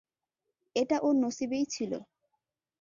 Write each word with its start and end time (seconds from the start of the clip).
এটা 0.75 0.97
ওর 1.01 1.15
নসিবেই 1.15 1.65
ছিল। 1.65 1.91